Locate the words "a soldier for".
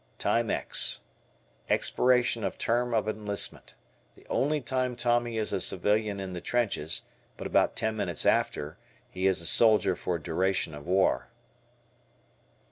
9.41-10.17